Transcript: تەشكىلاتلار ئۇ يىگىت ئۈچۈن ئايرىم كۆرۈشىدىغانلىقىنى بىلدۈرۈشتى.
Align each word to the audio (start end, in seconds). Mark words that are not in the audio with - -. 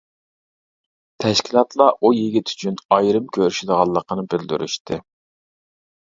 تەشكىلاتلار 1.23 1.99
ئۇ 2.07 2.11
يىگىت 2.21 2.55
ئۈچۈن 2.55 2.81
ئايرىم 2.97 3.29
كۆرۈشىدىغانلىقىنى 3.39 4.27
بىلدۈرۈشتى. 4.35 5.01